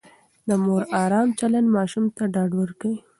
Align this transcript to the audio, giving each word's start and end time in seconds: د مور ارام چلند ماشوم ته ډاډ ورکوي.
د 0.47 0.49
مور 0.63 0.81
ارام 1.03 1.27
چلند 1.39 1.67
ماشوم 1.75 2.05
ته 2.15 2.23
ډاډ 2.33 2.51
ورکوي. 2.61 2.97